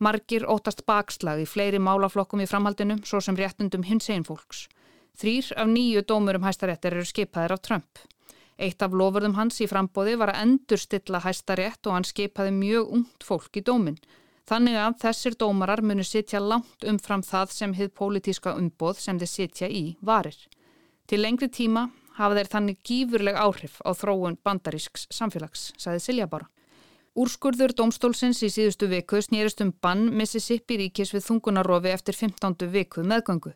Margir 0.00 0.48
ótast 0.48 0.86
bakslag 0.88 1.44
í 1.44 1.46
fleiri 1.50 1.82
málaflokkum 1.82 2.40
í 2.40 2.48
framhaldinu 2.48 2.96
svo 3.04 3.20
sem 3.20 3.36
réttundum 3.36 3.84
hins 3.84 4.08
einn 4.08 4.24
fólks. 4.24 4.70
Þrýr 5.20 5.52
af 5.60 5.68
nýju 5.68 6.06
dómurum 6.08 6.48
hæstaréttir 6.48 6.96
eru 6.96 7.04
skipaðir 7.04 7.58
af 7.58 7.64
Trump. 7.66 8.06
Eitt 8.58 8.82
af 8.86 8.92
lofurðum 8.94 9.34
hans 9.34 9.58
í 9.64 9.66
frambóði 9.66 10.14
var 10.20 10.30
að 10.32 10.44
endurstilla 10.44 11.20
hæstarétt 11.24 11.86
og 11.88 11.96
hann 11.96 12.06
skipaði 12.06 12.52
mjög 12.54 12.92
ungt 12.98 13.26
fólk 13.26 13.58
í 13.58 13.64
dómin. 13.66 13.98
Þannig 14.46 14.76
að 14.76 14.98
þessir 15.00 15.36
dómarar 15.40 15.80
munu 15.82 16.04
sitja 16.04 16.40
langt 16.40 16.84
umfram 16.84 17.24
það 17.24 17.52
sem 17.56 17.74
hið 17.74 17.94
pólitíska 17.98 18.54
umbóð 18.60 19.00
sem 19.00 19.18
þeir 19.18 19.30
sitja 19.32 19.68
í 19.72 19.84
varir. 20.04 20.36
Til 21.08 21.22
lengri 21.24 21.48
tíma 21.48 21.88
hafa 22.18 22.38
þeir 22.38 22.50
þannig 22.52 22.82
gífurleg 22.86 23.38
áhrif 23.40 23.80
á 23.82 23.90
þróun 23.96 24.38
bandarísks 24.44 25.08
samfélags, 25.10 25.72
saði 25.80 26.02
Silja 26.04 26.28
bara. 26.30 26.46
Úrskurður 27.14 27.74
domstólsins 27.78 28.42
í 28.42 28.50
síðustu 28.50 28.88
viku 28.90 29.20
snýrist 29.22 29.60
um 29.62 29.72
bann 29.82 30.08
Mississippi 30.18 30.80
ríkis 30.80 31.12
við 31.14 31.26
þungunarofi 31.28 31.92
eftir 31.94 32.16
15. 32.18 32.66
viku 32.70 33.04
meðgöngu. 33.06 33.52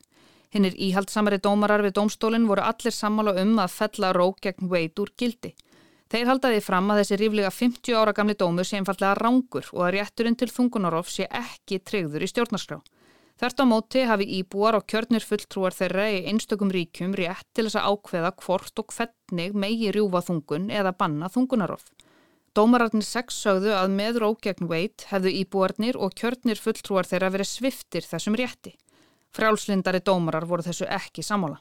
Hinnir 0.54 0.76
íhaldsamari 0.80 1.38
dómarar 1.44 1.82
við 1.84 1.96
domstólinn 1.98 2.46
voru 2.48 2.64
allir 2.64 2.94
sammála 2.94 3.34
um 3.42 3.58
að 3.60 3.74
fella 3.74 4.12
rók 4.16 4.38
gegn 4.46 4.70
veit 4.70 5.00
úr 5.02 5.10
gildi. 5.18 5.54
Þeir 6.08 6.30
haldaði 6.30 6.60
fram 6.64 6.86
að 6.88 7.02
þessi 7.02 7.18
ríflega 7.20 7.50
50 7.52 7.98
ára 8.00 8.14
gamli 8.16 8.36
dómur 8.40 8.64
sé 8.64 8.78
einfallega 8.78 9.18
rángur 9.18 9.66
og 9.74 9.82
að 9.84 9.92
rétturinn 9.98 10.38
til 10.40 10.48
þungunarof 10.48 11.10
sé 11.12 11.26
ekki 11.28 11.82
treyður 11.84 12.24
í 12.24 12.30
stjórnarskrá. 12.32 12.78
Þert 13.38 13.60
á 13.60 13.64
móti 13.68 14.06
hafi 14.08 14.24
íbúar 14.40 14.78
og 14.80 14.86
kjörnir 14.88 15.22
fulltrúar 15.22 15.76
þeirra 15.76 16.08
í 16.10 16.24
einstökum 16.32 16.72
ríkjum 16.74 17.12
rétt 17.14 17.44
til 17.54 17.68
þess 17.68 17.78
að 17.78 17.92
ákveða 17.92 18.32
hvort 18.40 18.82
og 18.82 18.96
hvernig 18.96 19.54
megi 19.54 19.92
rjúfa 19.94 20.24
þungun 20.30 20.72
eða 20.74 20.96
banna 20.96 21.28
þungunarof. 21.30 21.84
Dómararnir 22.56 23.04
sex 23.06 23.36
sögðu 23.44 23.76
að 23.76 23.92
með 23.94 24.24
rókjagn 24.24 24.66
veit 24.72 25.04
hefðu 25.12 25.36
íbúarnir 25.44 26.00
og 26.00 26.16
kjörnir 26.18 26.58
fulltrúar 26.58 27.06
þeirra 27.06 27.30
verið 27.36 27.52
sviftir 27.52 28.08
þessum 28.08 28.34
rétti. 28.40 28.74
Frjálslindari 29.36 30.00
dómarar 30.04 30.46
voru 30.48 30.64
þessu 30.66 30.86
ekki 30.88 31.22
samála. 31.22 31.58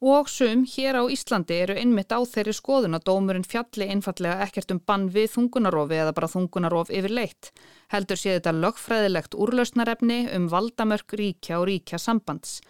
Og 0.00 0.30
sum 0.32 0.62
hér 0.64 0.96
á 0.96 1.04
Íslandi 1.12 1.58
eru 1.60 1.74
innmitt 1.76 2.08
á 2.08 2.24
þeirri 2.24 2.54
skoðun 2.56 2.96
að 2.96 3.04
dómurinn 3.10 3.44
fjalli 3.44 3.84
einfallega 3.92 4.46
ekkert 4.46 4.72
um 4.72 4.80
bann 4.80 5.10
við 5.12 5.34
þungunarofi 5.34 5.98
eða 6.00 6.14
bara 6.16 6.30
þungunarof 6.32 6.88
yfir 6.88 7.12
leitt. 7.12 7.50
Heldur 7.92 8.16
sé 8.16 8.38
þetta 8.38 8.54
lögfræðilegt 8.62 9.36
úrlausnarefni 9.36 10.22
um 10.38 10.48
valdamörk 10.48 11.12
ríkja 11.20 11.60
og 11.60 11.68
ríkja 11.68 12.00
sambands. 12.00 12.62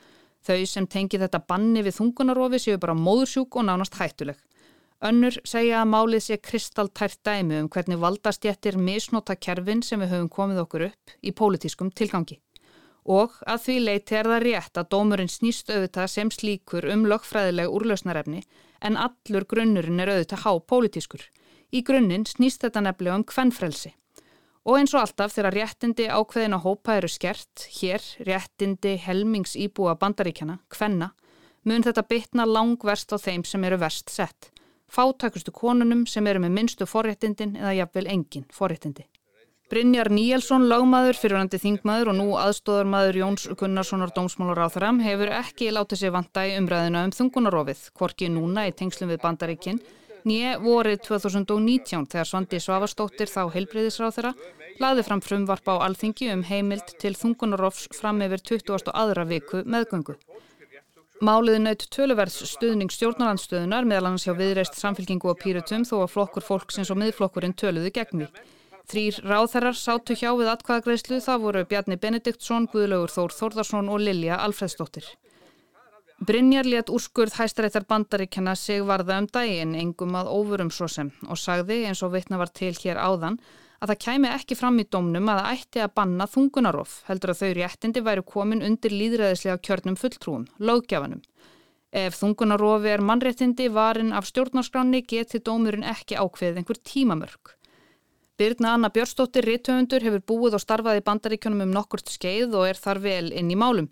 Þau 0.43 0.67
sem 0.67 0.91
tengi 0.91 1.23
þetta 1.23 1.45
banni 1.47 1.85
við 1.87 2.01
þungunarofi 2.01 2.65
séu 2.65 2.83
bara 2.83 2.99
móðursjúk 2.99 3.61
og 3.61 3.69
nánast 3.69 4.01
hættuleg. 4.01 4.41
Önnur 5.01 5.39
segja 5.49 5.85
að 5.85 5.93
málið 5.95 6.27
sé 6.27 6.43
kristaltært 6.43 7.23
dæmi 7.25 7.63
um 7.63 7.71
hvernig 7.73 8.03
valdastjættir 8.03 8.75
misnota 8.77 9.39
kerfin 9.39 9.87
sem 9.87 10.03
við 10.03 10.17
höfum 10.17 10.35
komið 10.35 10.65
okkur 10.67 10.91
upp 10.91 11.15
í 11.23 11.31
pólitískum 11.31 11.95
tilgangi. 11.95 12.43
Og 13.05 13.37
að 13.49 13.63
því 13.65 13.77
leiti 13.85 14.17
er 14.19 14.29
það 14.29 14.43
rétt 14.45 14.81
að 14.81 14.91
dómurinn 14.95 15.33
snýst 15.33 15.71
auðvitað 15.73 16.11
sem 16.13 16.31
slíkur 16.31 16.87
um 16.93 17.07
lögfræðilega 17.09 17.73
úrlausnarefni 17.73 18.43
en 18.81 18.99
allur 19.01 19.47
grunnurinn 19.49 20.01
er 20.01 20.13
auðvitað 20.13 20.45
há 20.45 20.53
pólitískur. 20.73 21.25
Í 21.73 21.83
grunninn 21.87 22.27
snýst 22.29 22.65
þetta 22.65 22.85
nefnilega 22.85 23.21
um 23.21 23.25
kvennfrelsi. 23.25 23.95
Og 24.69 24.77
eins 24.77 24.93
og 24.93 25.01
alltaf 25.01 25.33
þegar 25.33 25.57
réttindi 25.57 26.07
ákveðin 26.13 26.59
að 26.59 26.65
hópa 26.67 26.99
eru 27.01 27.09
skert, 27.09 27.67
hér 27.81 28.05
réttindi 28.29 28.99
helmings 29.01 29.57
íbúa 29.57 29.97
bandaríkjana, 29.97 30.59
kvenna, 30.69 31.15
mun 31.65 31.85
þetta 31.87 32.05
bytna 32.05 32.45
langverst 32.45 33.13
á 33.13 33.17
þeim 33.17 33.47
sem 33.49 33.65
eru 33.65 33.81
verst 33.81 34.13
sett 34.13 34.51
fátækustu 34.91 35.53
konunum 35.55 36.05
sem 36.07 36.27
eru 36.27 36.43
með 36.43 36.55
minnstu 36.57 36.87
forréttindin 36.89 37.57
eða 37.61 37.77
jafnvel 37.79 38.11
engin 38.11 38.47
forréttindi. 38.55 39.07
Brynjar 39.71 40.09
Níelsson, 40.11 40.65
lagmaður, 40.67 41.15
fyrirvændi 41.15 41.59
þingmaður 41.63 42.09
og 42.11 42.17
nú 42.19 42.25
aðstóðarmaður 42.43 43.19
Jóns 43.21 43.45
Gunnarssonar 43.55 44.11
dómsmálur 44.17 44.59
á 44.59 44.67
þram 44.67 44.99
hefur 45.05 45.31
ekki 45.31 45.69
látið 45.71 46.01
sér 46.01 46.15
vanta 46.17 46.43
í 46.49 46.57
umræðina 46.59 47.05
um 47.07 47.13
þungunarofið, 47.15 47.85
hvorki 47.95 48.33
núna 48.35 48.67
í 48.67 48.75
tengslum 48.75 49.13
við 49.13 49.23
bandaríkinn, 49.23 49.79
nýje 50.27 50.57
vorið 50.67 50.99
2019 51.07 52.11
þegar 52.11 52.31
Svandi 52.33 52.59
Svavastóttir 52.67 53.31
þá 53.31 53.47
heilbreyðisráð 53.55 54.19
þeirra 54.19 54.35
laði 54.83 55.07
fram 55.07 55.23
frumvarp 55.23 55.71
á 55.71 55.87
alþingi 55.87 56.35
um 56.35 56.43
heimild 56.51 56.91
til 56.99 57.15
þungunarofs 57.15 57.87
fram 57.95 58.27
yfir 58.27 58.43
20. 58.57 58.91
aðra 58.91 59.31
viku 59.31 59.63
meðgöngu. 59.63 60.19
Máliði 61.23 61.63
naut 61.63 61.91
töluverðs 61.95 62.43
stuðning 62.57 62.91
stjórnarandstöðunar 62.91 63.87
meðal 63.87 64.09
annars 64.11 64.27
hjá 64.27 64.35
viðreist 64.35 64.83
samfélkingu 64.83 65.31
og 65.31 65.39
pýrutum 65.39 65.87
þó 65.87 66.01
að 66.01 66.15
flokkur 66.17 66.43
fólksins 66.43 66.91
og 66.91 66.99
miðflokkurinn 67.05 67.55
töluðu 67.55 67.93
gegn 67.95 68.25
því. 68.25 68.59
Þrýr 68.89 69.21
ráþherrar 69.27 69.77
sátu 69.77 70.17
hjá 70.17 70.31
við 70.39 70.49
atkvæðagreyslu 70.55 71.21
það 71.21 71.43
voru 71.45 71.65
Bjarni 71.69 71.99
Benediktsson, 72.01 72.69
Guðlaugur 72.73 73.13
Þór 73.13 73.35
Þórðarsson 73.37 73.91
og 73.93 74.01
Lilja 74.01 74.41
Alfredsdóttir. 74.41 75.05
Brynjar 76.21 76.67
létt 76.69 76.91
úrskurð 76.93 77.39
hæstaréttar 77.39 77.87
bandaríkjana 77.89 78.53
sig 78.57 78.83
varða 78.85 79.23
um 79.23 79.29
daginn 79.33 79.75
engum 79.75 80.17
að 80.21 80.29
óvurum 80.29 80.71
svo 80.71 80.89
sem 80.89 81.09
og 81.29 81.39
sagði 81.41 81.79
eins 81.89 82.03
og 82.05 82.13
vitna 82.13 82.37
var 82.41 82.53
til 82.53 82.75
hér 82.77 83.01
áðan 83.01 83.39
að 83.81 83.93
það 83.93 84.01
kæmi 84.05 84.33
ekki 84.35 84.59
fram 84.61 84.81
í 84.83 84.85
domnum 84.85 85.31
að 85.33 85.41
það 85.41 85.55
ætti 85.55 85.83
að 85.85 85.95
banna 85.97 86.27
þungunarof 86.29 86.99
heldur 87.07 87.33
að 87.33 87.41
þau 87.41 87.53
réttindi 87.57 88.03
væri 88.05 88.25
komin 88.35 88.65
undir 88.67 88.93
líðræðislega 88.93 89.63
kjörnum 89.65 89.97
fulltrúum, 89.97 90.45
löggjafanum. 90.61 91.23
Ef 91.91 92.21
þungunarofi 92.21 92.93
er 92.93 93.03
mannréttindi 93.03 93.71
varin 93.73 94.13
af 94.13 94.29
stjórnarskráni 94.29 95.01
geti 95.09 95.41
dómurinn 95.41 95.89
ekki 95.89 96.21
ákveðið 96.21 96.61
einhver 96.61 96.83
tímamörk. 96.85 97.57
Birna 98.41 98.71
Anna 98.73 98.89
Björnstóttir, 98.89 99.45
rittöfundur, 99.45 100.01
hefur 100.01 100.23
búið 100.31 100.55
og 100.57 100.63
starfað 100.63 100.97
í 100.97 101.05
bandaríkjunum 101.05 101.67
um 101.67 101.73
nokkurt 101.75 102.09
skeið 102.09 102.55
og 102.57 102.71
er 102.71 102.79
þar 102.81 103.01
vel 103.05 103.27
inn 103.37 103.51
í 103.53 103.59
málum. 103.61 103.91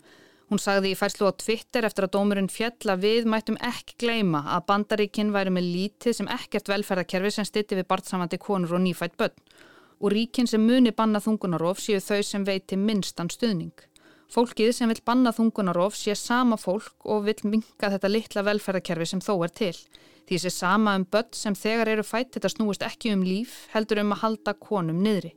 Hún 0.49 0.57
sagði 0.57 0.89
í 0.89 0.97
fæslu 0.97 1.29
á 1.29 1.37
Twitter 1.37 1.85
eftir 1.85 2.07
að 2.07 2.15
dómurinn 2.15 2.49
fjalla 2.49 2.95
við 2.97 3.29
mættum 3.29 3.59
ekki 3.61 3.99
gleima 4.01 4.41
að 4.55 4.65
bandaríkinn 4.71 5.29
væri 5.35 5.53
með 5.53 5.69
lítið 5.75 6.17
sem 6.17 6.31
ekkert 6.33 6.71
velferðarkerfi 6.73 7.33
sem 7.35 7.45
stitti 7.45 7.77
við 7.77 7.85
barnsamandi 7.93 8.41
konur 8.41 8.73
og 8.79 8.81
nýfætt 8.87 9.19
börn 9.21 9.37
og 9.99 10.15
ríkin 10.15 10.49
sem 10.49 10.65
muni 10.65 10.95
banna 10.97 11.21
þungunarof 11.21 11.85
séu 11.85 12.01
þau 12.01 12.25
sem 12.25 12.49
veiti 12.49 12.73
minnstan 12.89 13.29
stuðning. 13.29 13.75
Fólkið 14.33 14.73
sem 14.73 14.89
vil 14.89 15.03
banna 15.05 15.29
þungunarof 15.29 15.93
sé 15.93 16.17
sama 16.17 16.57
fólk 16.57 17.05
og 17.05 17.29
vil 17.29 17.37
minka 17.43 17.93
þetta 17.93 18.15
litla 18.15 18.49
velferðarkerfi 18.49 19.13
sem 19.13 19.21
þó 19.21 19.35
er 19.45 19.53
til. 19.61 19.75
Því 20.27 20.41
sé 20.43 20.51
sama 20.53 20.95
um 20.97 21.05
börn 21.05 21.31
sem 21.37 21.55
þegar 21.57 21.93
eru 21.95 22.05
fætt 22.05 22.35
þetta 22.35 22.51
snúist 22.51 22.83
ekki 22.85 23.13
um 23.15 23.23
líf 23.25 23.67
heldur 23.73 24.01
um 24.03 24.13
að 24.15 24.21
halda 24.23 24.53
konum 24.57 24.99
niðri. 25.03 25.33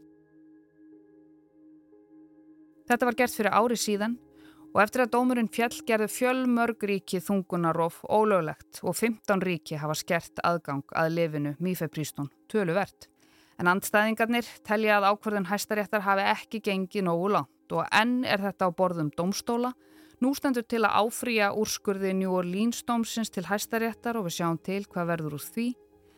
Þetta 2.90 3.08
var 3.08 3.16
gert 3.16 3.36
fyrir 3.36 3.54
ári 3.54 3.78
síðan 3.78 4.18
og 4.72 4.80
eftir 4.82 5.04
að 5.04 5.12
dómurinn 5.14 5.50
fjall 5.52 5.74
gerðu 5.86 6.08
fjölmörg 6.12 6.84
ríki 6.88 7.20
þungunarof 7.22 8.00
ólöglegt 8.08 8.80
og 8.82 8.96
15 8.96 9.44
ríki 9.44 9.78
hafa 9.80 9.96
skert 9.98 10.42
aðgang 10.44 10.84
að 10.96 11.16
lifinu 11.18 11.54
Mífeprístón 11.60 12.30
töluvert. 12.52 13.08
En 13.60 13.68
andstæðingarnir 13.70 14.48
telja 14.66 14.98
að 14.98 15.10
ákverðin 15.12 15.48
hæstaréttar 15.50 16.04
hafi 16.06 16.24
ekki 16.32 16.62
gengið 16.64 17.06
nógu 17.06 17.28
langt 17.36 17.76
og 17.76 17.84
enn 17.94 18.22
er 18.24 18.42
þetta 18.42 18.68
á 18.68 18.70
borðum 18.74 19.12
domstóla. 19.16 19.72
Nú 20.22 20.30
stendur 20.38 20.62
til 20.62 20.84
að 20.86 21.00
áfrýja 21.00 21.48
úrskurði 21.58 22.12
New 22.14 22.30
Orleans 22.36 22.84
dómsins 22.86 23.32
til 23.34 23.42
hæstaréttar 23.48 24.14
og 24.20 24.28
við 24.28 24.36
sjáum 24.36 24.58
til 24.62 24.84
hvað 24.86 25.08
verður 25.08 25.34
úr 25.40 25.42
því. 25.42 25.64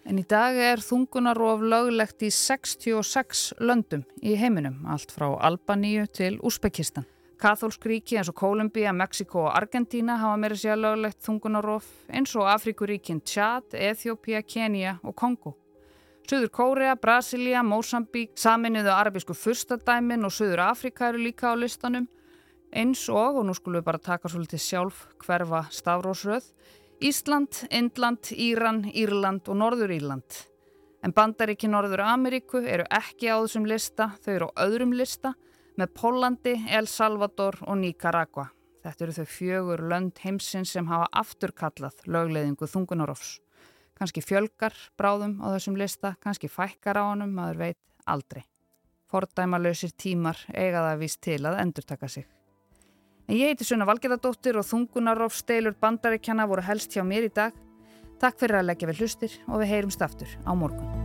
En 0.04 0.18
í 0.20 0.24
dag 0.28 0.58
er 0.60 0.82
þungunarof 0.84 1.62
löglegt 1.64 2.20
í 2.26 2.28
66 2.28 3.54
löndum 3.64 4.02
í 4.20 4.34
heiminum, 4.36 4.82
allt 4.92 5.14
frá 5.14 5.30
Albaníu 5.48 6.04
til 6.12 6.36
Úsbekistan. 6.44 7.06
Katholsk 7.40 7.86
ríki 7.88 8.18
eins 8.20 8.28
og 8.28 8.36
Kolumbia, 8.36 8.92
Mexiko 8.92 9.46
og 9.46 9.54
Argentina 9.56 10.18
hafa 10.20 10.36
meira 10.42 10.58
sér 10.60 10.76
löglegt 10.82 11.24
þungunarof 11.24 11.88
eins 12.12 12.34
og 12.36 12.50
Afrikuríkin 12.52 13.22
Tjad, 13.24 13.72
Eþjópia, 13.72 14.42
Kenya 14.44 14.98
og 15.02 15.16
Kongo. 15.16 15.54
Suður 16.28 16.52
Kórea, 16.52 16.92
Brasilia, 17.00 17.64
Mósambík, 17.64 18.36
saminuðu 18.36 18.92
arabísku 18.92 19.32
fyrstadæmin 19.32 20.28
og 20.28 20.32
Suður 20.32 20.66
Afrika 20.68 21.08
eru 21.08 21.24
líka 21.24 21.52
á 21.52 21.56
listanum. 21.56 22.04
Eins 22.74 23.04
og, 23.06 23.36
og 23.38 23.44
nú 23.46 23.54
skulum 23.54 23.78
við 23.78 23.86
bara 23.86 24.02
taka 24.02 24.26
svolítið 24.30 24.62
sjálf 24.64 25.04
hverfa 25.22 25.60
stafrósröð, 25.70 26.48
Ísland, 27.06 27.60
Indland, 27.70 28.32
Íran, 28.34 28.80
Írland 28.90 29.46
og 29.46 29.60
Norður 29.60 29.92
Írland. 29.94 30.40
En 31.04 31.14
bandaríki 31.14 31.70
Norður 31.70 32.02
Ameríku 32.02 32.64
eru 32.64 32.86
ekki 32.90 33.30
á 33.30 33.38
þessum 33.44 33.68
lista, 33.70 34.08
þau 34.24 34.32
eru 34.34 34.50
á 34.50 34.66
öðrum 34.66 34.94
lista 34.98 35.34
með 35.78 35.94
Pólandi, 36.00 36.56
El 36.66 36.90
Salvador 36.90 37.60
og 37.62 37.78
Nicaragua. 37.78 38.48
Þetta 38.82 39.06
eru 39.06 39.16
þau 39.20 39.30
fjögur 39.36 39.86
lönd 39.94 40.18
heimsins 40.24 40.74
sem 40.74 40.90
hafa 40.90 41.06
afturkallað 41.22 42.02
lögleðingu 42.10 42.66
þungunarofs. 42.68 43.36
Kannski 43.94 44.24
fjölgar 44.24 44.74
bráðum 44.98 45.38
á 45.46 45.54
þessum 45.54 45.78
lista, 45.78 46.16
kannski 46.18 46.50
fækkar 46.50 46.98
á 46.98 47.04
honum, 47.06 47.30
maður 47.38 47.68
veit 47.68 47.82
aldrei. 48.10 48.42
Fordæmalösir 49.14 49.94
tímar 49.94 50.40
eiga 50.50 50.82
það 50.88 51.04
vist 51.04 51.22
til 51.22 51.44
að 51.46 51.60
endurtaka 51.62 52.10
sig. 52.10 52.26
Ég 53.32 53.48
heiti 53.48 53.64
Sunna 53.64 53.86
Valgerðardóttir 53.88 54.58
og 54.60 54.66
þungunarof 54.68 55.32
steilur 55.38 55.72
bandaríkjana 55.80 56.44
voru 56.50 56.64
helst 56.66 56.92
hjá 56.92 57.00
mér 57.08 57.30
í 57.30 57.32
dag. 57.32 57.56
Takk 58.20 58.36
fyrir 58.42 58.60
að 58.60 58.68
leggja 58.68 58.90
við 58.92 59.00
hlustir 59.00 59.40
og 59.48 59.64
við 59.64 59.72
heyrumst 59.72 60.04
aftur 60.04 60.36
á 60.44 60.52
morgun. 60.52 61.03